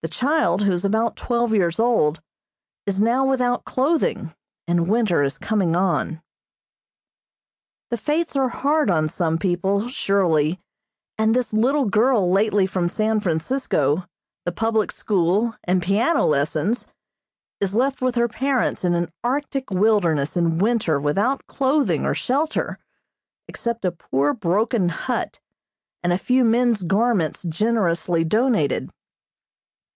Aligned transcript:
The 0.00 0.08
child, 0.14 0.62
who 0.62 0.70
is 0.70 0.84
about 0.84 1.16
twelve 1.16 1.52
years 1.52 1.80
old, 1.80 2.22
is 2.86 3.02
now 3.02 3.26
without 3.26 3.64
clothing, 3.64 4.32
and 4.68 4.88
winter 4.88 5.24
is 5.24 5.38
coming 5.38 5.74
on. 5.74 6.22
The 7.90 7.98
fates 7.98 8.36
are 8.36 8.48
hard 8.48 8.90
on 8.90 9.08
some 9.08 9.38
people, 9.38 9.88
surely, 9.88 10.60
and 11.18 11.34
this 11.34 11.52
little 11.52 11.84
girl 11.84 12.30
lately 12.30 12.64
from 12.64 12.88
San 12.88 13.18
Francisco, 13.18 14.04
the 14.44 14.52
public 14.52 14.92
school, 14.92 15.56
and 15.64 15.82
piano 15.82 16.24
lessons, 16.26 16.86
is 17.60 17.74
left 17.74 18.00
with 18.00 18.14
her 18.14 18.28
parents 18.28 18.84
in 18.84 18.94
an 18.94 19.10
Arctic 19.24 19.68
wilderness 19.68 20.36
in 20.36 20.58
winter 20.58 21.00
without 21.00 21.44
clothing 21.48 22.06
or 22.06 22.14
shelter, 22.14 22.78
except 23.48 23.84
a 23.84 23.90
poor 23.90 24.32
broken 24.32 24.90
hut, 24.90 25.40
and 26.04 26.12
a 26.12 26.18
few 26.18 26.44
men's 26.44 26.84
garments 26.84 27.42
generously 27.42 28.22
donated. 28.24 28.90